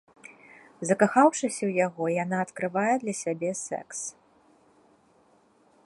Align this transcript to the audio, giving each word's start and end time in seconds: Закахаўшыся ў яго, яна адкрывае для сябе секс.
Закахаўшыся 0.89 1.53
ў 1.53 1.71
яго, 1.87 2.03
яна 2.23 2.37
адкрывае 2.45 2.95
для 3.05 3.15
сябе 3.19 3.53
секс. 3.61 4.05